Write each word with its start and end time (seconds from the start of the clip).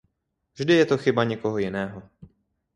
Vždy 0.53 0.73
je 0.73 0.85
to 0.85 0.97
chyba 0.97 1.23
někoho 1.23 1.57
jiného. 1.57 2.03